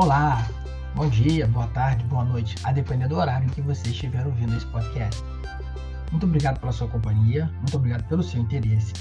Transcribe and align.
Olá, 0.00 0.48
bom 0.94 1.08
dia, 1.08 1.48
boa 1.48 1.66
tarde, 1.66 2.04
boa 2.04 2.24
noite, 2.24 2.54
a 2.62 2.70
depender 2.70 3.08
do 3.08 3.16
horário 3.16 3.46
em 3.46 3.50
que 3.50 3.60
você 3.60 3.88
estiver 3.88 4.24
ouvindo 4.24 4.56
esse 4.56 4.64
podcast. 4.66 5.20
Muito 6.12 6.24
obrigado 6.24 6.60
pela 6.60 6.70
sua 6.70 6.86
companhia, 6.86 7.50
muito 7.56 7.76
obrigado 7.76 8.06
pelo 8.06 8.22
seu 8.22 8.40
interesse. 8.40 8.92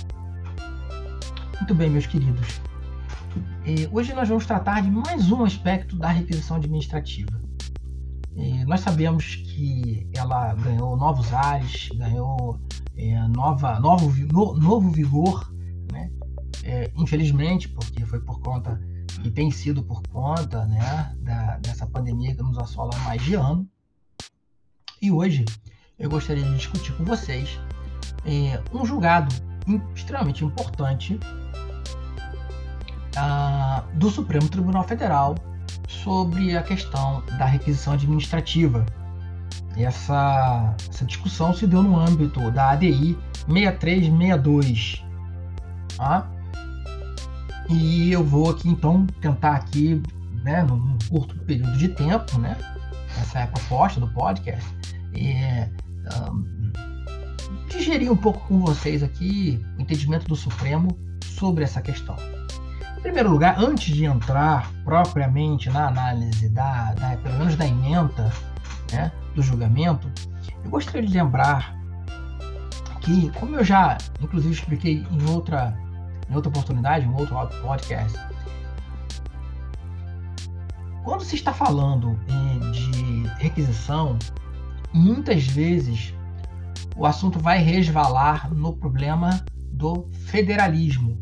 Muito 1.57 1.75
bem, 1.75 1.91
meus 1.91 2.07
queridos. 2.07 2.59
E 3.63 3.87
hoje 3.91 4.11
nós 4.15 4.27
vamos 4.27 4.47
tratar 4.47 4.81
de 4.81 4.89
mais 4.89 5.31
um 5.31 5.43
aspecto 5.43 5.95
da 5.95 6.07
requisição 6.07 6.57
administrativa. 6.57 7.39
E 8.35 8.65
nós 8.65 8.79
sabemos 8.79 9.35
que 9.35 10.09
ela 10.15 10.55
ganhou 10.55 10.97
novos 10.97 11.31
ares, 11.31 11.89
ganhou 11.93 12.59
é, 12.97 13.19
nova, 13.27 13.79
novo, 13.79 14.09
no, 14.33 14.57
novo 14.57 14.89
vigor, 14.89 15.53
né? 15.91 16.09
É, 16.63 16.91
infelizmente, 16.97 17.69
porque 17.69 18.03
foi 18.03 18.19
por 18.19 18.39
conta 18.39 18.81
e 19.23 19.31
tem 19.31 19.51
sido 19.51 19.83
por 19.83 20.01
conta 20.07 20.65
né, 20.65 21.15
da, 21.19 21.57
dessa 21.57 21.85
pandemia 21.87 22.35
que 22.35 22.41
nos 22.41 22.57
assola 22.57 22.91
há 22.95 22.99
mais 22.99 23.21
de 23.21 23.35
ano. 23.35 23.67
E 25.01 25.11
hoje 25.11 25.45
eu 25.97 26.09
gostaria 26.09 26.43
de 26.43 26.55
discutir 26.55 26.93
com 26.93 27.03
vocês 27.03 27.59
é, 28.25 28.61
um 28.73 28.85
julgado 28.85 29.33
extremamente 29.95 30.45
importante 30.45 31.19
ah, 33.15 33.83
do 33.95 34.09
Supremo 34.09 34.47
Tribunal 34.47 34.83
Federal 34.83 35.35
sobre 35.87 36.55
a 36.55 36.63
questão 36.63 37.23
da 37.37 37.45
requisição 37.45 37.93
administrativa. 37.93 38.85
Essa, 39.75 40.75
essa 40.89 41.05
discussão 41.05 41.53
se 41.53 41.67
deu 41.67 41.83
no 41.83 41.99
âmbito 41.99 42.49
da 42.51 42.71
ADI 42.71 43.17
6362. 43.47 45.03
Tá? 45.95 46.29
E 47.69 48.11
eu 48.11 48.23
vou 48.23 48.49
aqui 48.49 48.69
então 48.69 49.05
tentar 49.21 49.55
aqui, 49.55 50.01
né, 50.43 50.63
num 50.63 50.97
curto 51.09 51.37
período 51.39 51.77
de 51.77 51.89
tempo, 51.89 52.37
né, 52.39 52.57
essa 53.19 53.39
é 53.39 53.43
a 53.43 53.47
proposta 53.47 53.99
do 53.99 54.07
podcast, 54.07 54.65
é, 55.15 55.69
um, 56.31 56.71
digerir 57.69 58.11
um 58.11 58.15
pouco 58.15 58.39
com 58.47 58.59
vocês 58.59 59.03
aqui 59.03 59.63
o 59.77 59.81
entendimento 59.81 60.27
do 60.27 60.35
Supremo 60.35 60.97
sobre 61.23 61.63
essa 61.63 61.81
questão. 61.81 62.15
Em 62.97 63.01
primeiro 63.01 63.29
lugar, 63.29 63.59
antes 63.59 63.93
de 63.93 64.05
entrar 64.05 64.71
propriamente 64.83 65.69
na 65.69 65.87
análise 65.87 66.49
da, 66.49 66.93
da 66.93 67.17
pelo 67.17 67.37
menos 67.37 67.55
da 67.55 67.67
emenda, 67.67 68.31
né, 68.91 69.11
do 69.35 69.41
julgamento, 69.41 70.09
eu 70.63 70.69
gostaria 70.69 71.07
de 71.07 71.13
lembrar 71.13 71.77
que, 73.01 73.29
como 73.31 73.55
eu 73.55 73.63
já, 73.63 73.97
inclusive, 74.21 74.53
expliquei 74.53 75.05
em 75.11 75.29
outra 75.29 75.77
em 76.29 76.35
outra 76.35 76.49
oportunidade, 76.49 77.05
em 77.05 77.13
outro 77.13 77.35
podcast. 77.61 78.17
Quando 81.03 81.23
se 81.23 81.35
está 81.35 81.53
falando 81.53 82.19
eh, 82.27 82.71
de 82.71 83.23
requisição, 83.41 84.17
muitas 84.93 85.45
vezes 85.47 86.13
o 86.95 87.05
assunto 87.05 87.39
vai 87.39 87.59
resvalar 87.59 88.53
no 88.53 88.75
problema 88.75 89.43
do 89.71 90.09
federalismo, 90.25 91.17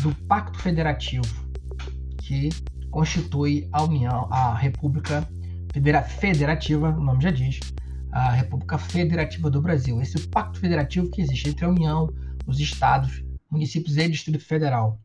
do 0.00 0.14
pacto 0.26 0.58
federativo 0.58 1.46
que 2.18 2.50
constitui 2.90 3.68
a 3.72 3.82
União, 3.84 4.26
a 4.30 4.54
República 4.54 5.26
Federativa, 6.18 6.90
o 6.90 7.00
nome 7.00 7.22
já 7.22 7.30
diz, 7.30 7.60
a 8.10 8.30
República 8.30 8.78
Federativa 8.78 9.50
do 9.50 9.60
Brasil. 9.62 10.00
Esse 10.00 10.26
pacto 10.28 10.58
federativo 10.58 11.10
que 11.10 11.20
existe 11.20 11.50
entre 11.50 11.64
a 11.64 11.68
União, 11.68 12.12
os 12.46 12.58
estados 12.58 13.22
municípios 13.50 13.96
e 13.96 14.08
Distrito 14.08 14.44
Federal. 14.44 14.98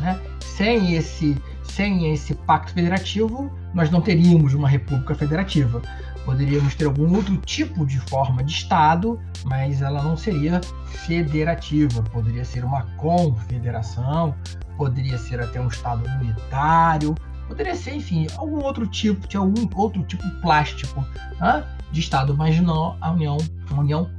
Né? 0.00 0.20
Sem, 0.40 0.94
esse, 0.94 1.36
sem 1.62 2.12
esse 2.12 2.34
pacto 2.34 2.72
federativo, 2.72 3.50
nós 3.74 3.90
não 3.90 4.00
teríamos 4.00 4.54
uma 4.54 4.68
república 4.68 5.14
federativa. 5.14 5.80
Poderíamos 6.24 6.74
ter 6.74 6.84
algum 6.84 7.16
outro 7.16 7.36
tipo 7.38 7.84
de 7.84 7.98
forma 7.98 8.44
de 8.44 8.52
Estado, 8.52 9.20
mas 9.44 9.82
ela 9.82 10.02
não 10.02 10.16
seria 10.16 10.60
federativa. 11.06 12.02
Poderia 12.02 12.44
ser 12.44 12.64
uma 12.64 12.82
confederação, 12.96 14.34
poderia 14.76 15.18
ser 15.18 15.40
até 15.40 15.60
um 15.60 15.68
Estado 15.68 16.04
unitário, 16.20 17.14
poderia 17.48 17.74
ser, 17.74 17.94
enfim, 17.94 18.26
algum 18.36 18.62
outro 18.62 18.86
tipo, 18.86 19.26
de 19.26 19.36
algum 19.36 19.68
outro 19.74 20.02
tipo 20.04 20.28
plástico 20.40 21.04
né, 21.40 21.64
de 21.90 22.00
Estado, 22.00 22.36
mas 22.36 22.58
não 22.60 22.96
a 23.00 23.10
União, 23.10 23.36
uma 23.70 23.80
União, 23.80 24.10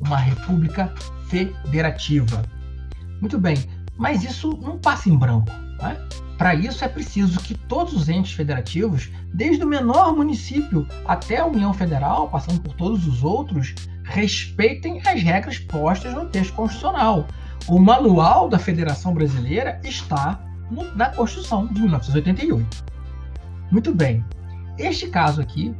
uma 0.00 0.16
república 0.16 0.92
federativa. 1.28 2.42
Muito 3.20 3.38
bem, 3.38 3.56
mas 3.96 4.24
isso 4.24 4.58
não 4.62 4.78
passa 4.78 5.08
em 5.08 5.16
branco. 5.16 5.50
Né? 5.80 5.96
Para 6.36 6.54
isso 6.54 6.84
é 6.84 6.88
preciso 6.88 7.40
que 7.40 7.54
todos 7.54 7.92
os 7.92 8.08
entes 8.08 8.32
federativos, 8.32 9.10
desde 9.34 9.64
o 9.64 9.66
menor 9.66 10.14
município 10.14 10.86
até 11.04 11.38
a 11.38 11.46
União 11.46 11.74
Federal, 11.74 12.28
passando 12.28 12.60
por 12.60 12.74
todos 12.74 13.06
os 13.06 13.24
outros, 13.24 13.74
respeitem 14.04 15.00
as 15.04 15.22
regras 15.22 15.58
postas 15.58 16.14
no 16.14 16.26
texto 16.26 16.54
constitucional. 16.54 17.26
O 17.66 17.78
Manual 17.78 18.48
da 18.48 18.58
Federação 18.58 19.12
Brasileira 19.12 19.80
está 19.82 20.40
no, 20.70 20.94
na 20.94 21.10
Constituição 21.10 21.66
de 21.66 21.80
1988. 21.80 22.84
Muito 23.70 23.94
bem, 23.94 24.24
este 24.78 25.08
caso 25.08 25.40
aqui 25.40 25.74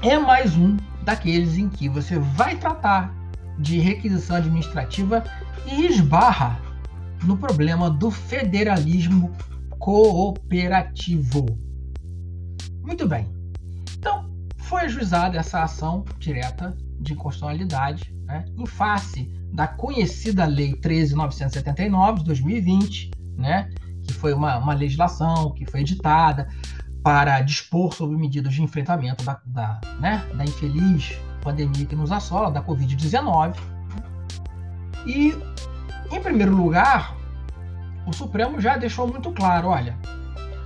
é 0.00 0.16
mais 0.16 0.56
um 0.56 0.76
daqueles 1.06 1.56
em 1.56 1.68
que 1.68 1.88
você 1.88 2.18
vai 2.18 2.56
tratar 2.56 3.14
de 3.56 3.78
requisição 3.78 4.36
administrativa 4.36 5.22
e 5.64 5.86
esbarra 5.86 6.60
no 7.22 7.36
problema 7.36 7.88
do 7.88 8.10
federalismo 8.10 9.32
cooperativo. 9.78 11.46
Muito 12.82 13.06
bem. 13.06 13.30
Então, 13.96 14.28
foi 14.58 14.82
ajuizada 14.82 15.38
essa 15.38 15.62
ação 15.62 16.04
direta 16.18 16.76
de 16.98 17.12
inconstitucionalidade 17.12 18.12
né, 18.24 18.44
em 18.56 18.66
face 18.66 19.30
da 19.52 19.68
conhecida 19.68 20.44
Lei 20.44 20.74
13.979 20.74 22.18
de 22.18 22.24
2020, 22.24 23.10
né, 23.36 23.70
que 24.02 24.12
foi 24.12 24.34
uma, 24.34 24.58
uma 24.58 24.74
legislação 24.74 25.52
que 25.52 25.64
foi 25.64 25.80
editada 25.80 26.48
para 27.06 27.40
dispor 27.40 27.94
sobre 27.94 28.16
medidas 28.16 28.52
de 28.52 28.64
enfrentamento 28.64 29.22
da, 29.22 29.40
da, 29.46 29.80
né, 30.00 30.26
da 30.34 30.44
infeliz 30.44 31.16
pandemia 31.40 31.86
que 31.86 31.94
nos 31.94 32.10
assola, 32.10 32.50
da 32.50 32.60
Covid-19. 32.60 33.54
E, 35.06 35.32
em 36.10 36.20
primeiro 36.20 36.56
lugar, 36.56 37.14
o 38.04 38.12
Supremo 38.12 38.60
já 38.60 38.76
deixou 38.76 39.06
muito 39.06 39.30
claro: 39.30 39.68
olha, 39.68 39.96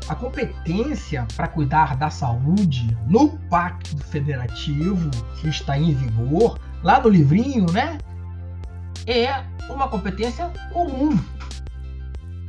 a 0.09 0.15
competência 0.15 1.27
para 1.37 1.47
cuidar 1.47 1.95
da 1.99 2.09
saúde 2.09 2.97
no 3.07 3.37
Pacto 3.51 3.99
Federativo, 4.05 5.11
que 5.43 5.49
está 5.49 5.77
em 5.77 5.93
vigor, 5.93 6.59
lá 6.83 6.99
no 7.01 7.11
livrinho, 7.11 7.67
né? 7.71 7.99
É 9.07 9.45
uma 9.71 9.89
competência 9.89 10.51
comum. 10.73 11.19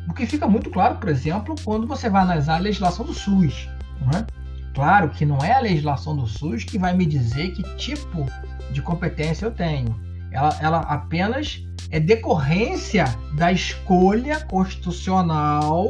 O 0.08 0.13
que 0.13 0.25
fica 0.25 0.47
muito 0.47 0.69
claro, 0.69 0.96
por 0.96 1.09
exemplo, 1.09 1.56
quando 1.62 1.85
você 1.85 2.09
vai 2.09 2.22
analisar 2.22 2.56
a 2.56 2.59
legislação 2.59 3.06
do 3.06 3.13
SUS. 3.13 3.68
Não 4.01 4.19
é? 4.19 4.25
Claro 4.73 5.09
que 5.09 5.25
não 5.25 5.38
é 5.39 5.53
a 5.53 5.59
legislação 5.59 6.16
do 6.16 6.25
SUS 6.25 6.63
que 6.63 6.78
vai 6.78 6.95
me 6.95 7.06
dizer 7.06 7.51
que 7.51 7.63
tipo 7.75 8.25
de 8.72 8.81
competência 8.81 9.45
eu 9.45 9.51
tenho. 9.51 10.00
Ela, 10.31 10.57
ela 10.62 10.79
apenas 10.79 11.66
é 11.89 12.00
decorrência 12.00 13.06
da 13.35 13.51
escolha 13.51 14.40
constitucional, 14.45 15.90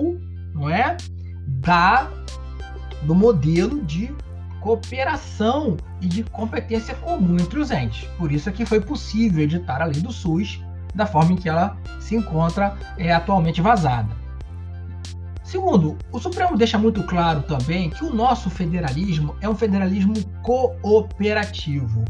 não 0.53 0.69
é? 0.69 0.97
Da 1.47 2.09
do 3.03 3.15
modelo 3.15 3.83
de 3.83 4.13
cooperação 4.59 5.77
e 5.99 6.07
de 6.07 6.23
competência 6.23 6.93
comum 6.95 7.33
entre 7.33 7.59
os 7.59 7.71
entes. 7.71 8.07
Por 8.17 8.31
isso 8.31 8.47
é 8.47 8.51
que 8.51 8.65
foi 8.65 8.79
possível 8.79 9.43
editar 9.43 9.81
a 9.81 9.85
lei 9.85 10.01
do 10.01 10.11
SUS 10.11 10.63
da 10.93 11.05
forma 11.05 11.33
em 11.33 11.35
que 11.35 11.49
ela 11.49 11.77
se 11.99 12.15
encontra 12.15 12.77
é, 12.97 13.11
atualmente 13.11 13.61
vazada. 13.61 14.20
Segundo, 15.51 15.97
o 16.13 16.17
Supremo 16.17 16.55
deixa 16.55 16.77
muito 16.77 17.03
claro 17.03 17.43
também 17.43 17.89
que 17.89 18.05
o 18.05 18.15
nosso 18.15 18.49
federalismo 18.49 19.35
é 19.41 19.49
um 19.49 19.53
federalismo 19.53 20.13
cooperativo. 20.41 22.05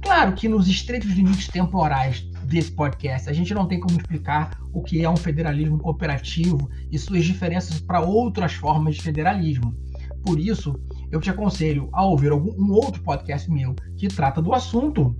Claro 0.00 0.34
que 0.34 0.48
nos 0.48 0.68
estreitos 0.68 1.10
limites 1.10 1.48
temporais 1.48 2.20
desse 2.44 2.70
podcast, 2.70 3.28
a 3.28 3.32
gente 3.32 3.52
não 3.52 3.66
tem 3.66 3.80
como 3.80 3.98
explicar 3.98 4.56
o 4.72 4.84
que 4.84 5.02
é 5.02 5.10
um 5.10 5.16
federalismo 5.16 5.78
cooperativo 5.78 6.70
e 6.88 6.96
suas 6.96 7.24
diferenças 7.24 7.80
para 7.80 8.02
outras 8.02 8.52
formas 8.52 8.94
de 8.94 9.02
federalismo. 9.02 9.76
Por 10.24 10.38
isso, 10.38 10.80
eu 11.10 11.20
te 11.20 11.28
aconselho 11.28 11.88
a 11.92 12.04
ouvir 12.04 12.30
algum, 12.30 12.52
um 12.52 12.70
outro 12.70 13.02
podcast 13.02 13.50
meu 13.50 13.74
que 13.96 14.06
trata 14.06 14.40
do 14.40 14.54
assunto 14.54 15.16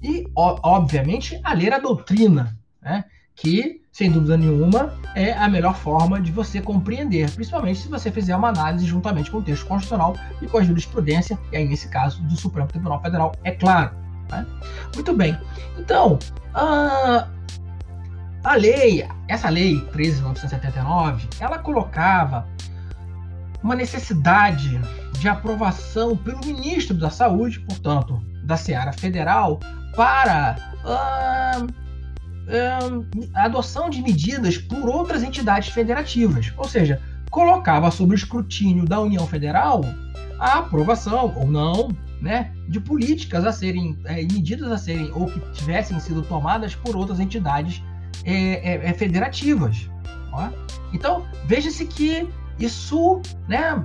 e, 0.00 0.28
obviamente, 0.36 1.40
a 1.42 1.54
ler 1.54 1.72
a 1.72 1.80
doutrina, 1.80 2.56
né? 2.80 3.04
que, 3.34 3.79
sem 4.00 4.10
dúvida 4.10 4.34
nenhuma, 4.34 4.94
é 5.14 5.34
a 5.34 5.46
melhor 5.46 5.76
forma 5.76 6.18
de 6.22 6.32
você 6.32 6.58
compreender, 6.58 7.30
principalmente 7.32 7.80
se 7.80 7.88
você 7.88 8.10
fizer 8.10 8.34
uma 8.34 8.48
análise 8.48 8.86
juntamente 8.86 9.30
com 9.30 9.36
o 9.36 9.42
texto 9.42 9.66
constitucional 9.66 10.16
e 10.40 10.46
com 10.46 10.56
a 10.56 10.62
jurisprudência, 10.62 11.38
e 11.52 11.56
aí, 11.58 11.68
nesse 11.68 11.86
caso, 11.88 12.22
do 12.22 12.34
Supremo 12.34 12.66
Tribunal 12.66 13.02
Federal, 13.02 13.32
é 13.44 13.50
claro. 13.50 13.90
Né? 14.30 14.46
Muito 14.94 15.14
bem. 15.14 15.38
Então, 15.78 16.18
a, 16.54 17.28
a 18.42 18.54
lei, 18.54 19.06
essa 19.28 19.50
lei 19.50 19.86
13.979, 19.92 21.20
ela 21.38 21.58
colocava 21.58 22.48
uma 23.62 23.74
necessidade 23.74 24.80
de 25.18 25.28
aprovação 25.28 26.16
pelo 26.16 26.40
ministro 26.46 26.96
da 26.96 27.10
Saúde, 27.10 27.60
portanto, 27.60 28.18
da 28.44 28.56
Seara 28.56 28.94
Federal, 28.94 29.60
para 29.94 30.56
uh, 30.86 31.89
a 33.34 33.44
adoção 33.44 33.88
de 33.88 34.02
medidas 34.02 34.58
por 34.58 34.88
outras 34.88 35.22
entidades 35.22 35.68
federativas. 35.68 36.52
Ou 36.56 36.68
seja, 36.68 37.00
colocava 37.30 37.90
sob 37.90 38.12
o 38.12 38.14
escrutínio 38.14 38.84
da 38.84 39.00
União 39.00 39.26
Federal 39.26 39.82
a 40.38 40.58
aprovação 40.58 41.34
ou 41.36 41.46
não 41.46 41.88
né, 42.20 42.52
de 42.68 42.80
políticas 42.80 43.44
a 43.44 43.52
serem, 43.52 43.98
é, 44.04 44.16
medidas 44.16 44.70
a 44.70 44.78
serem, 44.78 45.10
ou 45.12 45.26
que 45.26 45.40
tivessem 45.52 45.98
sido 46.00 46.22
tomadas 46.22 46.74
por 46.74 46.96
outras 46.96 47.20
entidades 47.20 47.82
é, 48.24 48.74
é, 48.74 48.90
é 48.90 48.92
federativas. 48.92 49.88
Ó. 50.32 50.48
Então, 50.92 51.26
veja-se 51.46 51.86
que 51.86 52.28
isso, 52.58 53.22
né, 53.48 53.82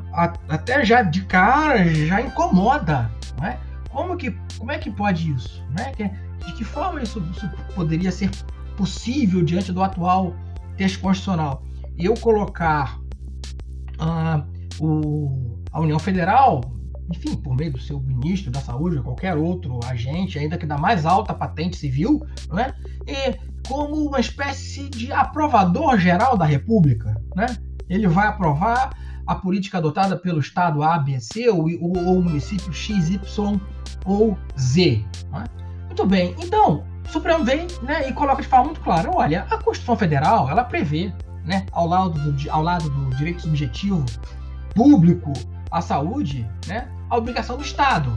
até 0.49 0.83
já 0.83 1.01
de 1.01 1.23
cara, 1.23 1.85
já 1.87 2.21
incomoda. 2.21 3.09
Né? 3.39 3.57
Como, 3.89 4.17
que, 4.17 4.35
como 4.57 4.71
é 4.71 4.77
que 4.77 4.91
pode 4.91 5.31
isso? 5.31 5.63
Né? 5.71 5.93
De 6.45 6.53
que 6.53 6.63
forma 6.63 7.01
isso, 7.01 7.23
isso 7.31 7.49
poderia 7.73 8.11
ser 8.11 8.29
possível 8.77 9.43
diante 9.43 9.71
do 9.71 9.81
atual 9.81 10.35
texto 10.77 10.99
constitucional? 10.99 11.63
Eu 11.97 12.13
colocar 12.15 12.99
uh, 13.99 14.45
o, 14.79 15.61
a 15.71 15.79
União 15.79 15.99
Federal, 15.99 16.61
enfim, 17.09 17.35
por 17.35 17.55
meio 17.55 17.73
do 17.73 17.79
seu 17.79 17.99
ministro 17.99 18.51
da 18.51 18.59
Saúde 18.59 18.97
ou 18.97 19.03
qualquer 19.03 19.35
outro 19.35 19.79
agente, 19.85 20.37
ainda 20.37 20.57
que 20.57 20.65
da 20.65 20.77
mais 20.77 21.05
alta 21.05 21.33
patente 21.33 21.77
civil, 21.77 22.25
né? 22.51 22.73
e 23.07 23.37
como 23.67 23.95
uma 23.95 24.19
espécie 24.19 24.89
de 24.89 25.11
aprovador 25.11 25.97
geral 25.97 26.37
da 26.37 26.45
República. 26.45 27.19
Né? 27.35 27.45
Ele 27.89 28.07
vai 28.07 28.27
aprovar 28.27 28.91
a 29.25 29.35
política 29.35 29.77
adotada 29.77 30.15
pelo 30.17 30.39
Estado 30.39 30.83
A, 30.83 30.99
B, 30.99 31.19
C 31.19 31.49
ou, 31.49 31.67
ou 31.81 32.21
município 32.21 32.71
X, 32.71 33.09
Y 33.09 33.59
ou 34.05 34.37
Z. 34.57 35.03
Né? 35.31 35.43
Muito 35.95 36.07
bem, 36.07 36.35
então, 36.43 36.83
o 37.07 37.09
Supremo 37.09 37.45
vem 37.45 37.67
né, 37.81 38.09
e 38.09 38.11
coloca 38.11 38.41
de 38.41 38.49
forma 38.49 38.65
muito 38.65 38.81
clara: 38.81 39.09
olha, 39.15 39.43
a 39.49 39.57
Constituição 39.57 39.95
Federal 39.95 40.49
ela 40.49 40.61
prevê 40.61 41.13
né, 41.45 41.65
ao, 41.71 41.87
lado 41.87 42.33
do, 42.33 42.51
ao 42.51 42.61
lado 42.61 42.89
do 42.89 43.15
direito 43.15 43.43
subjetivo 43.43 44.05
público 44.75 45.31
à 45.71 45.79
saúde, 45.79 46.45
né, 46.67 46.89
a 47.09 47.15
obrigação 47.15 47.55
do 47.55 47.63
Estado, 47.63 48.11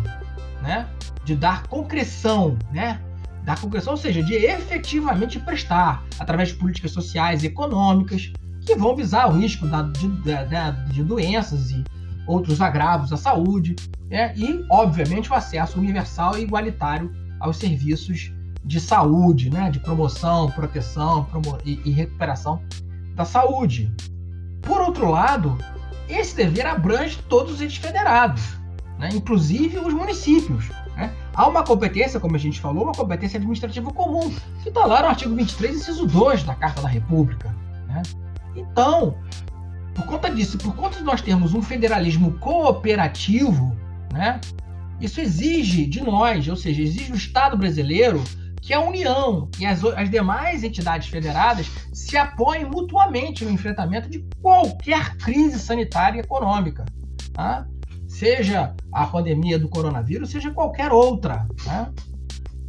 né, 0.61 0.89
de 1.23 1.37
dar 1.37 1.69
concreção, 1.69 2.59
né, 2.73 3.01
dar 3.45 3.61
concreção, 3.61 3.93
ou 3.93 3.97
seja, 3.97 4.25
de 4.25 4.35
efetivamente 4.35 5.39
prestar, 5.39 6.03
através 6.19 6.49
de 6.49 6.55
políticas 6.57 6.91
sociais 6.91 7.45
e 7.45 7.47
econômicas, 7.47 8.33
que 8.67 8.75
vão 8.75 8.97
visar 8.97 9.29
o 9.29 9.39
risco 9.39 9.69
da, 9.69 9.83
de, 9.83 10.09
de, 10.93 11.05
doenças 11.05 11.71
e 11.71 11.85
outros 12.27 12.61
agravos 12.61 13.13
à 13.13 13.17
saúde, 13.17 13.77
né, 14.11 14.35
e, 14.37 14.67
obviamente, 14.69 15.31
o 15.31 15.35
acesso 15.35 15.79
universal 15.79 16.37
e 16.37 16.43
igualitário 16.43 17.09
aos 17.41 17.57
serviços 17.57 18.33
de 18.65 18.81
saúde, 18.81 19.51
né, 19.51 19.71
de 19.71 19.81
promoção, 19.81 20.51
proteção 20.51 21.25
promo 21.25 21.59
e, 21.65 21.81
e 21.85 21.91
recuperação 21.91 22.63
da 23.15 23.25
saúde. 23.25 23.93
Por 24.63 24.81
outro 24.81 25.11
lado, 25.11 25.57
esse 26.09 26.37
dever 26.37 26.67
abrange 26.67 27.19
todos 27.29 27.55
os 27.55 27.61
entes 27.61 27.77
federados, 27.77 28.43
né? 28.99 29.11
inclusive 29.13 29.79
os 29.79 29.93
municípios. 29.93 30.69
Né? 30.97 31.13
Há 31.35 31.47
uma 31.47 31.63
competência, 31.63 32.19
como 32.19 32.37
a 32.37 32.39
gente 32.39 32.61
falou, 32.61 32.85
uma 32.85 32.93
competência 32.93 33.37
administrativa 33.37 33.91
comum, 33.93 34.33
que 34.63 34.69
está 34.69 34.85
lá 34.85 35.03
no 35.03 35.09
artigo 35.09 35.35
23, 35.35 35.77
inciso 35.77 36.07
2 36.07 36.45
da 36.45 36.55
Carta 36.55 36.83
da 36.83 36.89
República. 36.89 37.55
Né? 37.87 38.03
Então, 38.57 39.17
por 39.95 40.07
conta 40.07 40.31
disso, 40.31 40.59
por 40.59 40.75
conta 40.75 40.99
de 40.99 41.05
nós 41.05 41.21
termos 41.21 41.55
um 41.55 41.63
federalismo 41.63 42.33
cooperativo, 42.39 43.77
né? 44.13 44.41
Isso 45.01 45.21
exige 45.21 45.87
de 45.87 46.03
nós, 46.03 46.49
ou 46.49 46.57
seja, 46.57 46.83
exige 46.83 47.11
do 47.11 47.17
Estado 47.17 47.57
brasileiro 47.57 48.23
que 48.61 48.75
a 48.75 48.81
União 48.81 49.49
e 49.59 49.65
as, 49.65 49.83
as 49.85 50.11
demais 50.11 50.63
entidades 50.63 51.09
federadas 51.09 51.71
se 51.93 52.17
apoiem 52.17 52.65
mutuamente 52.65 53.45
no 53.45 53.51
enfrentamento 53.51 54.09
de 54.09 54.25
qualquer 54.43 55.17
crise 55.17 55.59
sanitária 55.59 56.19
e 56.19 56.21
econômica. 56.21 56.85
Tá? 57.33 57.67
Seja 58.07 58.75
a 58.93 59.07
pandemia 59.07 59.59
do 59.59 59.69
coronavírus, 59.69 60.31
seja 60.31 60.51
qualquer 60.51 60.93
outra. 60.93 61.47
Tá? 61.65 61.93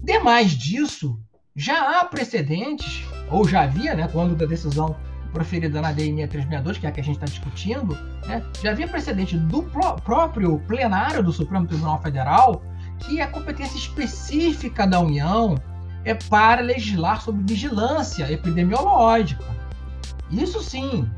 Demais 0.04 0.52
disso, 0.52 1.20
já 1.56 2.00
há 2.00 2.06
precedentes, 2.06 3.04
ou 3.30 3.48
já 3.48 3.64
havia, 3.64 3.96
né, 3.96 4.08
quando 4.12 4.36
da 4.36 4.46
decisão 4.46 4.96
proferida 5.32 5.82
na 5.82 5.92
DI 5.92 6.16
6362, 6.16 6.78
que 6.78 6.86
é 6.86 6.90
a 6.90 6.92
que 6.92 7.00
a 7.00 7.04
gente 7.04 7.16
está 7.16 7.26
discutindo, 7.26 7.96
né, 8.28 8.44
já 8.62 8.72
havia 8.72 8.88
precedente 8.88 9.38
do 9.38 9.64
próprio 9.64 10.60
plenário 10.60 11.24
do 11.24 11.32
Supremo 11.32 11.68
Tribunal 11.68 12.02
Federal 12.02 12.62
que 13.00 13.22
a 13.22 13.28
competência 13.28 13.78
específica 13.78 14.86
da 14.86 15.00
União 15.00 15.56
é 16.04 16.14
para 16.14 16.62
legislar 16.62 17.22
sobre 17.22 17.44
vigilância 17.44 18.32
epidemiológica. 18.32 19.44
Isso 20.32 20.62
sim, 20.62 21.10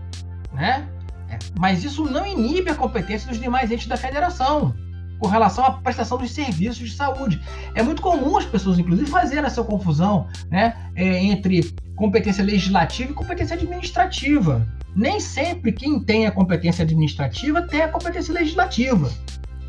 né? 0.53 0.87
É, 1.29 1.39
mas 1.57 1.83
isso 1.83 2.03
não 2.05 2.25
inibe 2.25 2.69
a 2.69 2.75
competência 2.75 3.29
dos 3.29 3.39
demais 3.39 3.71
entes 3.71 3.87
da 3.87 3.95
federação 3.95 4.75
com 5.21 5.27
relação 5.27 5.63
à 5.63 5.71
prestação 5.71 6.17
dos 6.17 6.31
serviços 6.31 6.89
de 6.89 6.95
saúde. 6.95 7.39
É 7.75 7.83
muito 7.83 8.01
comum 8.01 8.37
as 8.37 8.45
pessoas, 8.45 8.79
inclusive, 8.79 9.07
fazerem 9.07 9.45
essa 9.45 9.63
confusão 9.63 10.27
né, 10.49 10.75
é, 10.95 11.23
entre 11.23 11.73
competência 11.95 12.43
legislativa 12.43 13.11
e 13.11 13.13
competência 13.13 13.55
administrativa. 13.55 14.67
Nem 14.95 15.19
sempre 15.19 15.71
quem 15.71 15.99
tem 15.99 16.25
a 16.25 16.31
competência 16.31 16.81
administrativa 16.81 17.61
tem 17.61 17.83
a 17.83 17.87
competência 17.87 18.33
legislativa. 18.33 19.11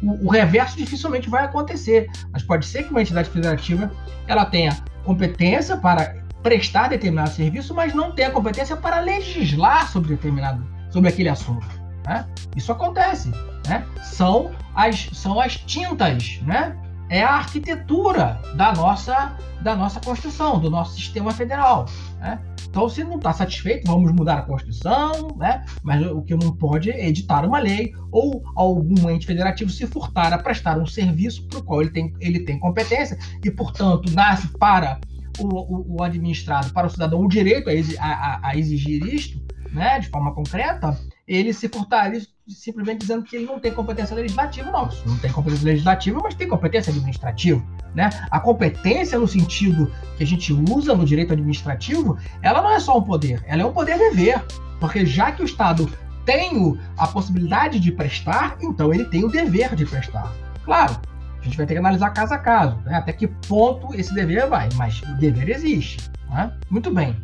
O, 0.03 0.29
o 0.29 0.31
reverso 0.31 0.75
dificilmente 0.79 1.29
vai 1.29 1.45
acontecer, 1.45 2.09
mas 2.33 2.43
pode 2.43 2.65
ser 2.65 2.85
que 2.85 2.91
uma 2.91 3.03
entidade 3.03 3.29
federativa 3.29 3.93
ela 4.27 4.47
tenha 4.47 4.83
competência 5.05 5.77
para 5.77 6.17
prestar 6.43 6.89
determinado 6.89 7.29
serviço, 7.29 7.75
mas 7.75 7.93
não 7.93 8.13
tem 8.13 8.25
a 8.25 8.31
competência 8.31 8.75
para 8.75 9.01
legislar 9.01 9.93
sobre 9.93 10.15
determinado, 10.17 10.67
sobre 10.91 11.11
aquele 11.11 11.29
assunto. 11.29 11.82
Né? 12.05 12.27
Isso 12.57 12.73
acontece. 12.73 13.31
Né? 13.67 13.87
São, 14.03 14.51
as, 14.75 15.09
são 15.13 15.41
as 15.41 15.57
tintas, 15.57 16.41
né? 16.43 16.77
é 17.09 17.23
a 17.23 17.35
arquitetura 17.35 18.41
da 18.57 18.73
nossa, 18.73 19.37
da 19.61 19.77
nossa 19.77 20.01
Constituição, 20.01 20.59
do 20.59 20.71
nosso 20.71 20.95
sistema 20.95 21.31
federal. 21.31 21.87
Né? 22.19 22.41
Então, 22.69 22.89
se 22.89 23.05
não 23.05 23.17
está 23.17 23.35
satisfeito, 23.35 23.87
vamos 23.87 24.11
mudar 24.13 24.39
a 24.39 24.43
Constituição, 24.43 25.37
né? 25.37 25.63
mas 25.83 26.05
o 26.07 26.23
que 26.23 26.35
não 26.35 26.57
pode 26.57 26.91
é 26.91 27.07
editar 27.07 27.45
uma 27.45 27.59
lei 27.59 27.93
ou 28.11 28.43
algum 28.57 29.11
ente 29.11 29.27
federativo 29.27 29.71
se 29.71 29.87
furtar 29.87 30.33
a 30.33 30.39
prestar 30.39 30.79
um 30.79 30.87
serviço 30.87 31.47
para 31.49 31.59
o 31.59 31.63
qual 31.63 31.83
ele 31.83 31.91
tem, 31.91 32.15
ele 32.19 32.41
tem 32.41 32.59
competência 32.59 33.19
e, 33.45 33.51
portanto, 33.51 34.11
nasce 34.13 34.49
para 34.59 34.99
o, 35.39 35.47
o, 35.47 35.97
o 35.99 36.03
administrado, 36.03 36.73
para 36.73 36.87
o 36.87 36.91
cidadão, 36.91 37.21
o 37.21 37.29
direito 37.29 37.69
a, 37.69 38.07
a, 38.07 38.41
a 38.49 38.57
exigir 38.57 39.05
isto 39.05 39.39
né, 39.73 39.99
de 39.99 40.09
forma 40.09 40.35
concreta, 40.35 40.99
ele 41.27 41.53
se 41.53 41.69
furtaria 41.69 42.21
simplesmente 42.49 43.01
dizendo 43.01 43.23
que 43.23 43.37
ele 43.37 43.47
não 43.47 43.59
tem 43.59 43.73
competência 43.73 44.15
legislativa, 44.15 44.71
não. 44.71 44.89
Não 45.07 45.17
tem 45.19 45.31
competência 45.31 45.67
legislativa, 45.67 46.21
mas 46.23 46.35
tem 46.35 46.49
competência 46.49 46.91
administrativa. 46.91 47.63
Né? 47.95 48.11
A 48.31 48.41
competência, 48.41 49.19
no 49.19 49.29
sentido 49.29 49.91
que 50.17 50.25
a 50.25 50.27
gente 50.27 50.53
usa 50.53 50.95
no 50.95 51.05
direito 51.05 51.33
administrativo, 51.33 52.19
ela 52.43 52.61
não 52.61 52.71
é 52.71 52.81
só 52.81 52.99
um 52.99 53.03
poder, 53.03 53.43
ela 53.47 53.63
é 53.63 53.65
um 53.65 53.73
poder-dever. 53.73 54.45
Porque 54.81 55.07
já 55.07 55.31
que 55.31 55.43
o 55.43 55.45
Estado 55.45 55.89
tem 56.25 56.79
a 56.97 57.07
possibilidade 57.07 57.79
de 57.79 57.93
prestar, 57.93 58.57
então 58.61 58.93
ele 58.93 59.05
tem 59.05 59.25
o 59.25 59.29
dever 59.29 59.75
de 59.77 59.87
prestar. 59.87 60.33
Claro, 60.65 61.01
a 61.41 61.45
gente 61.45 61.57
vai 61.57 61.67
ter 61.67 61.75
que 61.75 61.81
analisar 61.81 62.11
caso 62.11 62.35
a 62.35 62.39
caso, 62.39 62.77
né? 62.85 62.97
até 62.97 63.13
que 63.13 63.27
ponto 63.27 63.95
esse 63.95 64.15
dever 64.15 64.49
vai, 64.49 64.69
mas 64.77 65.01
o 65.03 65.15
dever 65.17 65.49
existe. 65.51 66.11
Né? 66.31 66.53
Muito 66.71 66.93
bem. 66.93 67.17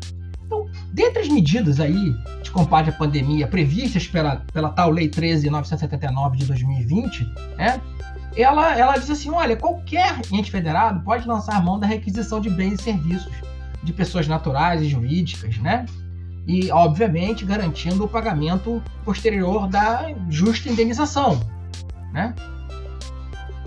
Dentre 0.92 1.23
as 1.23 1.28
medidas 1.28 1.80
aí 1.80 2.14
de 2.42 2.50
combate 2.50 2.90
à 2.90 2.92
pandemia 2.92 3.47
previstas 3.47 4.07
pela, 4.07 4.37
pela 4.52 4.71
tal 4.71 4.90
Lei 4.90 5.09
13.979 5.09 6.37
de 6.37 6.47
2020, 6.47 7.25
né, 7.57 7.80
ela, 8.37 8.76
ela 8.76 8.97
diz 8.97 9.11
assim: 9.11 9.30
olha, 9.30 9.57
qualquer 9.57 10.21
ente 10.33 10.50
federado 10.50 11.00
pode 11.00 11.26
lançar 11.26 11.62
mão 11.62 11.78
da 11.78 11.87
requisição 11.87 12.40
de 12.40 12.49
bens 12.49 12.80
e 12.80 12.83
serviços 12.83 13.33
de 13.83 13.92
pessoas 13.92 14.26
naturais 14.26 14.83
e 14.83 14.88
jurídicas, 14.88 15.59
né? 15.59 15.87
E, 16.47 16.71
obviamente, 16.71 17.45
garantindo 17.45 18.04
o 18.04 18.09
pagamento 18.09 18.83
posterior 19.04 19.68
da 19.68 20.11
justa 20.30 20.71
indenização, 20.71 21.38
né? 22.12 22.35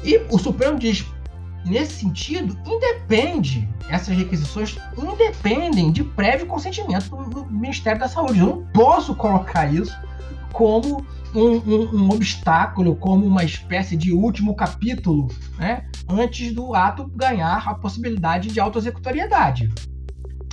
E 0.03 0.19
o 0.31 0.39
Supremo 0.39 0.79
diz 0.79 1.05
nesse 1.65 1.93
sentido, 1.93 2.57
independe, 2.65 3.67
essas 3.89 4.15
requisições 4.15 4.77
independem 4.97 5.91
de 5.91 6.03
prévio 6.03 6.47
consentimento 6.47 7.09
do, 7.09 7.45
Ministério 7.45 7.99
da 7.99 8.07
Saúde. 8.07 8.39
Eu 8.39 8.47
não 8.47 8.65
posso 8.73 9.15
colocar 9.15 9.71
isso 9.71 9.95
como 10.51 11.05
um, 11.33 11.55
um, 11.55 11.95
um, 11.95 12.09
obstáculo, 12.09 12.95
como 12.95 13.25
uma 13.25 13.43
espécie 13.43 13.95
de 13.95 14.11
último 14.11 14.55
capítulo, 14.55 15.27
né, 15.57 15.85
antes 16.09 16.53
do 16.53 16.75
ato 16.75 17.07
ganhar 17.15 17.67
a 17.67 17.75
possibilidade 17.75 18.49
de 18.49 18.59
autoexecutoriedade. 18.59 19.69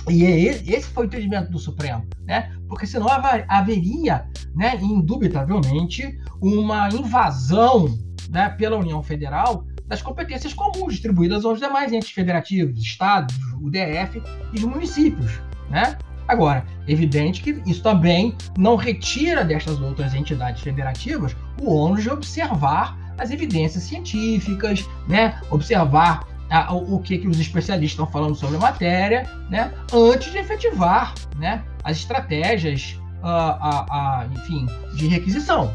E 0.07 0.25
é 0.25 0.39
esse 0.39 0.87
foi 0.87 1.05
o 1.05 1.07
entendimento 1.07 1.51
do 1.51 1.59
Supremo, 1.59 2.05
né? 2.25 2.51
Porque 2.67 2.87
senão 2.87 3.07
haveria, 3.47 4.25
né, 4.55 4.75
indubitavelmente, 4.81 6.17
uma 6.41 6.89
invasão 6.89 7.95
né, 8.29 8.49
pela 8.49 8.77
União 8.77 9.03
Federal 9.03 9.65
das 9.89 10.01
competências 10.01 10.53
comuns 10.53 10.93
distribuídas 10.93 11.43
aos 11.43 11.59
demais 11.59 11.91
entes 11.91 12.11
federativos, 12.11 12.79
estados, 12.79 13.35
o 13.59 13.69
DF 13.69 14.21
e 14.53 14.57
os 14.57 14.63
municípios, 14.63 15.41
né? 15.69 15.97
Agora, 16.27 16.63
evidente 16.87 17.41
que 17.41 17.59
isso 17.65 17.81
também 17.81 18.35
não 18.55 18.75
retira 18.75 19.43
destas 19.43 19.81
outras 19.81 20.13
entidades 20.13 20.61
federativas 20.61 21.35
o 21.59 21.73
ônus 21.73 22.03
de 22.03 22.09
observar 22.11 22.95
as 23.17 23.31
evidências 23.31 23.83
científicas, 23.83 24.87
né? 25.07 25.41
Observar 25.49 26.23
a, 26.51 26.71
o, 26.71 26.95
o, 26.95 26.99
que, 26.99 27.17
que 27.17 27.27
os 27.27 27.39
especialistas 27.39 27.93
estão 27.93 28.07
falando 28.07 28.35
sobre 28.35 28.57
a 28.57 28.59
matéria, 28.59 29.27
né? 29.49 29.73
Antes 29.91 30.31
de 30.31 30.37
efetivar, 30.37 31.15
né? 31.35 31.63
As 31.83 31.97
estratégias, 31.97 32.95
a, 33.23 34.21
a, 34.21 34.27
enfim, 34.27 34.67
de 34.95 35.07
requisição. 35.07 35.73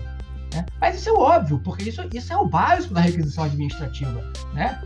Né? 0.54 0.64
Mas 0.80 0.96
isso 0.96 1.08
é 1.08 1.12
óbvio, 1.12 1.58
porque 1.58 1.88
isso, 1.88 2.00
isso 2.14 2.32
é 2.32 2.36
o 2.36 2.46
básico 2.46 2.94
da 2.94 3.00
requisição 3.00 3.44
administrativa. 3.44 4.24
Né? 4.54 4.78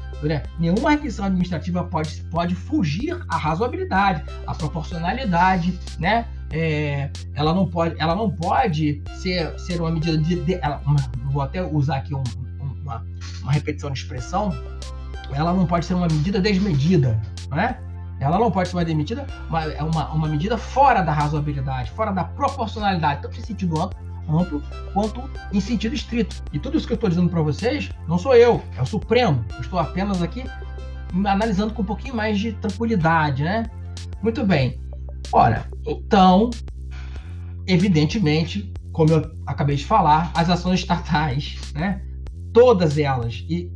Nenhuma 0.59 0.91
requisição 0.91 1.27
administrativa 1.27 1.85
pode, 1.85 2.23
pode 2.31 2.55
fugir 2.55 3.21
à 3.29 3.37
razoabilidade, 3.37 4.25
à 4.47 4.55
proporcionalidade, 4.55 5.79
né? 5.99 6.27
É, 6.51 7.11
ela 7.35 7.53
não 7.53 7.69
pode, 7.69 7.95
ela 7.99 8.15
não 8.17 8.31
pode 8.31 9.03
ser, 9.17 9.57
ser 9.61 9.81
uma 9.81 9.91
medida 9.91 10.17
de, 10.17 10.43
de 10.45 10.55
ela, 10.55 10.81
uma, 10.87 10.97
vou 11.31 11.43
até 11.43 11.63
usar 11.63 11.97
aqui 11.97 12.15
um, 12.15 12.25
uma, 12.83 13.05
uma 13.43 13.53
repetição 13.53 13.91
de 13.91 13.99
expressão, 13.99 14.51
ela 15.35 15.53
não 15.53 15.67
pode 15.67 15.85
ser 15.85 15.93
uma 15.93 16.09
medida 16.09 16.41
desmedida, 16.41 17.21
né? 17.51 17.79
Ela 18.19 18.39
não 18.39 18.51
pode 18.51 18.71
ser 18.71 18.77
uma 18.77 18.85
demitida, 18.85 19.27
é 19.77 19.83
uma, 19.83 20.11
uma 20.11 20.27
medida 20.27 20.57
fora 20.57 21.03
da 21.03 21.13
razoabilidade, 21.13 21.91
fora 21.91 22.11
da 22.13 22.25
proporcionalidade, 22.25 23.23
tanto 23.23 23.39
em 23.39 23.43
sentido 23.43 23.81
amplo 23.81 24.08
amplo 24.29 24.63
quanto 24.93 25.23
em 25.53 25.61
sentido 25.61 25.95
estrito. 25.95 26.43
E 26.53 26.59
tudo 26.59 26.77
isso 26.77 26.87
que 26.87 26.93
eu 26.93 26.97
estou 26.97 27.09
dizendo 27.09 27.29
para 27.29 27.43
vocês 27.43 27.91
não 28.07 28.19
sou 28.19 28.35
eu, 28.35 28.63
é 28.77 28.83
o 28.83 28.87
Supremo. 28.87 29.45
Eu 29.55 29.61
estou 29.61 29.79
apenas 29.79 30.23
aqui 30.23 30.45
analisando 31.25 31.73
com 31.73 31.83
um 31.83 31.87
pouquinho 31.87 32.15
mais 32.15 32.39
de 32.39 32.53
tranquilidade, 32.53 33.43
né? 33.43 33.71
Muito 34.23 34.45
bem. 34.45 34.81
Ora, 35.33 35.67
então, 35.87 36.51
evidentemente, 37.67 38.73
como 38.93 39.13
eu 39.13 39.31
acabei 39.47 39.77
de 39.77 39.85
falar, 39.85 40.31
as 40.35 40.51
ações 40.51 40.81
estatais, 40.81 41.59
né? 41.75 42.03
Todas 42.53 42.99
elas, 42.99 43.45
e 43.49 43.71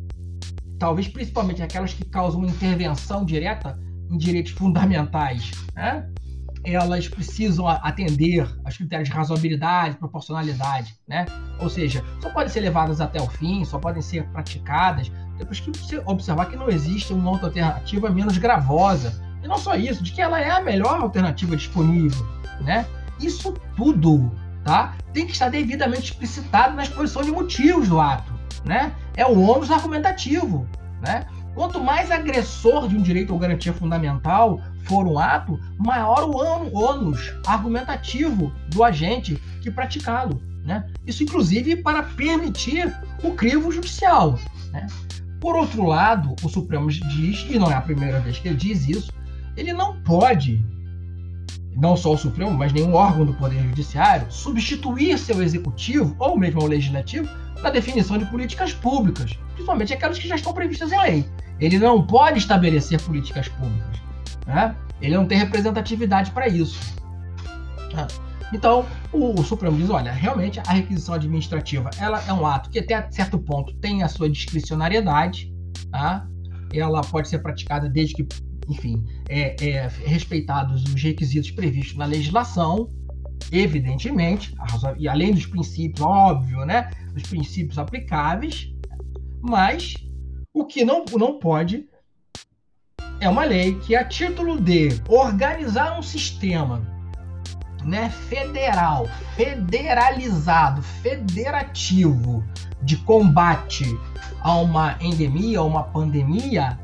talvez 0.79 1.07
principalmente 1.07 1.63
aquelas 1.63 1.95
que 1.95 2.05
causam 2.05 2.45
intervenção 2.45 3.25
direta 3.25 3.79
em 4.11 4.19
direitos 4.19 4.53
fundamentais, 4.53 5.53
né? 5.75 6.09
Elas 6.65 7.09
precisam 7.09 7.67
atender 7.67 8.49
aos 8.65 8.77
critérios 8.77 9.09
de 9.09 9.15
razoabilidade, 9.15 9.97
proporcionalidade, 9.97 10.95
né? 11.09 11.27
Ou 11.59 11.69
seja, 11.69 12.05
só 12.21 12.31
podem 12.31 12.49
ser 12.49 12.61
levadas 12.61 13.01
até 13.01 13.21
o 13.21 13.27
fim, 13.27 13.65
só 13.65 13.79
podem 13.79 14.03
ser 14.03 14.25
praticadas 14.29 15.11
depois 15.39 15.59
que 15.59 15.71
você 15.71 16.01
observar 16.07 16.47
que 16.47 16.57
não 16.57 16.69
existe 16.69 17.13
uma 17.13 17.31
outra 17.31 17.47
alternativa 17.47 18.11
menos 18.11 18.39
gravosa. 18.39 19.21
E 19.43 19.49
não 19.49 19.59
só 19.59 19.75
isso, 19.75 20.03
de 20.03 20.13
que 20.13 20.23
ela 20.23 20.41
é 20.41 20.51
a 20.51 20.61
melhor 20.61 21.01
alternativa 21.01 21.57
disponível, 21.57 22.25
né? 22.61 22.87
Isso 23.19 23.53
tudo, 23.77 24.31
tá? 24.65 24.95
Tem 25.13 25.27
que 25.27 25.33
estar 25.33 25.49
devidamente 25.49 26.13
explicitado 26.13 26.77
na 26.77 26.85
exposição 26.85 27.23
de 27.23 27.33
motivos 27.33 27.89
do 27.89 28.01
ato, 28.01 28.33
né? 28.65 28.93
É 29.17 29.27
o 29.27 29.41
ônus 29.41 29.71
argumentativo, 29.71 30.67
né? 31.01 31.27
Quanto 31.55 31.83
mais 31.83 32.11
agressor 32.11 32.89
de 32.89 32.97
um 32.97 33.03
direito 33.03 33.33
ou 33.33 33.39
garantia 33.39 33.73
fundamental 33.73 34.61
for 34.85 35.07
um 35.07 35.19
ato, 35.19 35.59
maior 35.79 36.29
o 36.29 36.77
ônus 36.77 37.33
argumentativo 37.47 38.53
do 38.69 38.83
agente 38.85 39.41
que 39.61 39.71
praticá-lo. 39.71 40.41
Né? 40.65 40.87
Isso, 41.07 41.23
inclusive, 41.23 41.77
para 41.77 42.03
permitir 42.03 42.95
o 43.23 43.33
crivo 43.33 43.73
judicial. 43.73 44.39
Né? 44.71 44.87
Por 45.41 45.57
outro 45.57 45.85
lado, 45.85 46.37
o 46.43 46.49
Supremo 46.49 46.89
diz, 46.89 47.47
e 47.51 47.59
não 47.59 47.71
é 47.71 47.75
a 47.75 47.81
primeira 47.81 48.21
vez 48.21 48.39
que 48.39 48.49
ele 48.49 48.57
diz 48.57 48.89
isso, 48.89 49.13
ele 49.57 49.73
não 49.73 50.01
pode, 50.03 50.65
não 51.77 51.97
só 51.97 52.13
o 52.13 52.19
Supremo, 52.19 52.53
mas 52.53 52.73
nenhum 52.73 52.95
órgão 52.95 53.27
do 53.27 53.35
Poder 53.35 53.61
Judiciário, 53.61 54.31
substituir 54.31 55.19
seu 55.19 55.43
executivo 55.43 56.15
ou 56.19 56.39
mesmo 56.39 56.63
o 56.63 56.67
legislativo 56.67 57.29
na 57.61 57.71
definição 57.71 58.19
de 58.19 58.27
políticas 58.27 58.73
públicas, 58.73 59.33
principalmente 59.55 59.93
aquelas 59.93 60.19
que 60.19 60.29
já 60.29 60.37
estão 60.37 60.53
previstas 60.53 60.93
em 60.93 61.01
lei. 61.01 61.29
Ele 61.61 61.79
não 61.79 62.05
pode 62.05 62.39
estabelecer 62.39 63.01
políticas 63.03 63.49
públicas. 63.49 64.02
Né? 64.47 64.75
Ele 65.01 65.17
não 65.17 65.27
tem 65.27 65.39
representatividade 65.39 66.31
para 66.31 66.49
isso. 66.49 66.79
Né? 67.95 68.07
Então, 68.53 68.85
o, 69.13 69.41
o, 69.41 69.45
Supremo 69.45 69.77
diz, 69.79 69.89
olha, 69.89 70.13
realmente 70.13 70.61
a 70.61 70.73
requisição 70.73 71.15
administrativa 71.15 71.91
ela 71.99 72.23
é 72.27 72.33
um 72.33 72.47
ato 72.47 72.69
que 72.69 72.79
até 72.79 73.11
certo 73.11 73.39
ponto 73.39 73.75
tem 73.77 74.03
a 74.03 74.09
sua 74.09 74.29
discricionariedade, 74.29 75.53
tá? 75.91 76.29
ela 76.73 77.01
pode 77.01 77.29
ser 77.29 77.39
praticada 77.39 77.89
desde 77.89 78.15
que, 78.15 78.27
enfim, 78.69 79.05
é, 79.29 79.57
é, 79.65 79.89
respeitados 80.05 80.85
os 80.85 81.03
requisitos 81.03 81.51
previstos 81.51 81.97
na 81.97 82.05
legislação, 82.05 82.89
evidentemente, 83.51 84.55
e 84.99 85.09
além 85.09 85.33
dos 85.33 85.47
princípios, 85.47 86.01
óbvio, 86.01 86.65
né, 86.65 86.91
dos 87.13 87.25
princípios 87.25 87.79
aplicáveis, 87.79 88.73
mas 89.41 89.95
o 90.55 90.65
que 90.65 90.85
não, 90.85 91.05
não 91.19 91.39
pode 91.39 91.87
é 93.23 93.29
uma 93.29 93.45
lei 93.45 93.77
que, 93.77 93.95
a 93.95 94.05
título 94.05 94.61
de 94.61 95.01
organizar 95.09 95.97
um 95.97 96.03
sistema 96.03 96.83
né, 97.85 98.11
federal, 98.11 99.09
federalizado, 99.37 100.83
federativo 100.83 102.45
de 102.83 102.97
combate 102.97 103.87
a 104.41 104.57
uma 104.57 104.97
endemia, 105.01 105.61
a 105.61 105.65
uma 105.65 105.85
pandemia, 105.85 106.77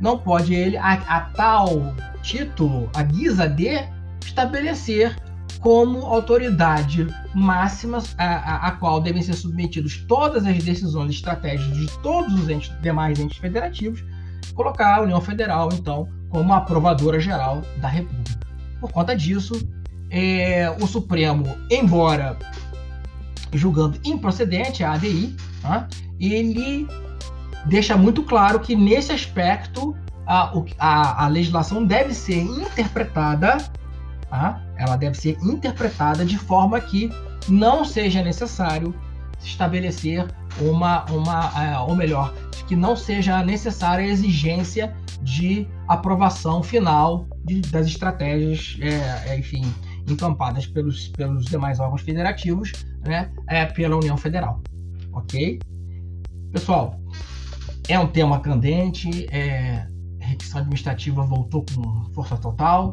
não 0.00 0.18
pode 0.18 0.52
ele, 0.52 0.76
a, 0.76 0.94
a 0.94 1.20
tal 1.20 1.94
título, 2.22 2.90
a 2.92 3.04
guisa 3.04 3.48
de 3.48 3.78
estabelecer 4.20 5.16
como 5.60 6.06
autoridade 6.06 7.06
máxima 7.32 8.02
a, 8.18 8.24
a, 8.24 8.66
a, 8.66 8.72
qual 8.72 9.00
devem 9.00 9.22
ser 9.22 9.34
submetidos 9.34 10.04
todas 10.08 10.44
as 10.44 10.58
decisões 10.58 11.12
e 11.12 11.14
estratégias 11.14 11.72
de 11.72 11.86
todos 12.00 12.34
os 12.34 12.48
entes, 12.48 12.72
demais 12.82 13.20
entes 13.20 13.38
federativos, 13.38 14.04
colocar 14.54 14.96
a 14.96 15.02
União 15.02 15.20
Federal, 15.20 15.68
então, 15.72 16.08
como 16.30 16.52
aprovadora 16.52 17.20
geral 17.20 17.62
da 17.78 17.88
República. 17.88 18.40
Por 18.80 18.90
conta 18.92 19.16
disso, 19.16 19.54
é, 20.10 20.70
o 20.80 20.86
Supremo, 20.86 21.56
embora 21.70 22.36
julgando 23.52 23.98
improcedente 24.04 24.82
a 24.82 24.92
ADI, 24.92 25.36
tá, 25.62 25.88
ele 26.18 26.86
deixa 27.66 27.96
muito 27.96 28.22
claro 28.22 28.60
que, 28.60 28.74
nesse 28.74 29.12
aspecto, 29.12 29.96
a, 30.26 30.52
a, 30.78 31.24
a 31.24 31.28
legislação 31.28 31.84
deve 31.84 32.14
ser 32.14 32.40
interpretada, 32.40 33.58
tá, 34.28 34.62
ela 34.76 34.96
deve 34.96 35.16
ser 35.16 35.38
interpretada 35.42 36.24
de 36.24 36.36
forma 36.36 36.80
que 36.80 37.10
não 37.48 37.84
seja 37.84 38.22
necessário 38.22 38.94
estabelecer 39.46 40.26
uma, 40.60 41.04
uma 41.06 41.52
é, 41.62 41.78
ou 41.78 41.94
melhor, 41.94 42.34
que 42.66 42.74
não 42.74 42.96
seja 42.96 43.42
necessária 43.44 44.04
a 44.04 44.08
exigência 44.08 44.94
de 45.22 45.66
aprovação 45.88 46.62
final 46.62 47.26
de, 47.44 47.60
das 47.60 47.86
estratégias, 47.86 48.78
é, 48.80 49.32
é, 49.32 49.38
enfim, 49.38 49.62
encampadas 50.08 50.66
pelos, 50.66 51.08
pelos 51.08 51.44
demais 51.46 51.80
órgãos 51.80 52.02
federativos, 52.02 52.72
né, 53.06 53.30
é, 53.48 53.64
pela 53.66 53.96
União 53.96 54.16
Federal, 54.16 54.62
ok? 55.12 55.58
Pessoal, 56.52 57.00
é 57.88 57.98
um 57.98 58.06
tema 58.06 58.40
candente, 58.40 59.26
é, 59.30 59.86
a 60.20 60.26
requisição 60.26 60.60
administrativa 60.60 61.22
voltou 61.22 61.64
com 61.74 62.12
força 62.14 62.36
total, 62.36 62.92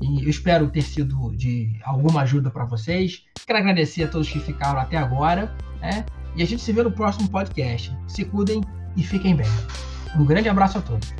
e 0.00 0.24
eu 0.24 0.30
espero 0.30 0.68
ter 0.68 0.82
sido 0.82 1.30
de 1.36 1.78
alguma 1.84 2.22
ajuda 2.22 2.50
para 2.50 2.64
vocês. 2.64 3.22
Quero 3.46 3.60
agradecer 3.60 4.04
a 4.04 4.08
todos 4.08 4.28
que 4.28 4.40
ficaram 4.40 4.80
até 4.80 4.96
agora, 4.96 5.54
né? 5.82 6.04
E 6.36 6.42
a 6.42 6.46
gente 6.46 6.62
se 6.62 6.72
vê 6.72 6.82
no 6.82 6.90
próximo 6.90 7.28
podcast. 7.28 7.94
Se 8.08 8.24
cuidem 8.24 8.62
e 8.96 9.02
fiquem 9.02 9.36
bem. 9.36 9.46
Um 10.16 10.24
grande 10.24 10.48
abraço 10.48 10.78
a 10.78 10.80
todos. 10.80 11.12